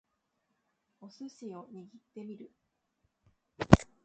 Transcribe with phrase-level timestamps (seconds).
[0.99, 2.49] お寿司を握ってみる